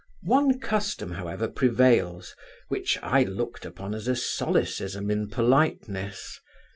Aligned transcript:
One 0.25 0.57
custom, 0.59 1.11
however, 1.11 1.47
prevails, 1.47 2.35
which 2.69 2.97
I 3.03 3.21
looked 3.21 3.67
upon 3.67 3.93
as 3.93 4.07
a 4.07 4.15
solecism 4.15 5.11
in 5.11 5.29
politeness. 5.29 6.39